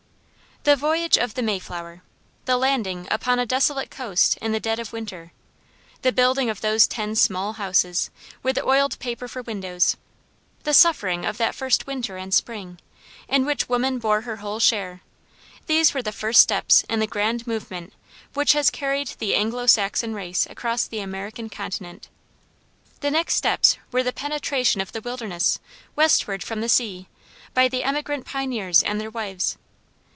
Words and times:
The 0.63 0.75
voyage 0.75 1.17
of 1.17 1.33
the 1.33 1.41
Mayflower; 1.41 2.03
the 2.45 2.55
landing 2.55 3.07
upon 3.09 3.39
a 3.39 3.47
desolate 3.47 3.89
coast 3.89 4.37
in 4.37 4.51
the 4.51 4.59
dead 4.59 4.77
of 4.77 4.93
winter; 4.93 5.31
the 6.03 6.11
building 6.11 6.51
of 6.51 6.61
those 6.61 6.85
ten 6.85 7.15
small 7.15 7.53
houses, 7.53 8.11
with 8.43 8.59
oiled 8.61 8.99
paper 8.99 9.27
for 9.27 9.41
windows; 9.41 9.97
the 10.61 10.75
suffering 10.75 11.25
of 11.25 11.37
that 11.39 11.55
first 11.55 11.87
winter 11.87 12.15
and 12.15 12.31
spring, 12.31 12.77
in 13.27 13.43
which 13.43 13.69
woman 13.69 13.97
bore 13.97 14.21
her 14.21 14.35
whole 14.35 14.59
share; 14.59 15.01
these 15.65 15.95
were 15.95 16.03
the 16.03 16.11
first 16.11 16.39
steps 16.41 16.83
in 16.87 16.99
the 16.99 17.07
grand 17.07 17.47
movement 17.47 17.91
which 18.35 18.53
has 18.53 18.69
carried 18.69 19.07
the 19.17 19.33
Anglo 19.33 19.65
Saxon 19.65 20.13
race 20.13 20.45
across 20.47 20.85
the 20.85 20.99
American 20.99 21.49
continent. 21.49 22.07
The 22.99 23.09
next 23.09 23.33
steps 23.33 23.77
were 23.91 24.03
the 24.03 24.13
penetration 24.13 24.79
of 24.79 24.91
the 24.91 25.01
wilderness 25.01 25.59
westward 25.95 26.43
from 26.43 26.61
the 26.61 26.69
sea, 26.69 27.07
by 27.55 27.67
the 27.67 27.83
emigrant 27.83 28.27
pioneers 28.27 28.83
and 28.83 29.01
their 29.01 29.09
wives. 29.09 29.57